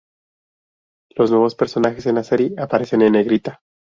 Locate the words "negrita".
3.11-3.61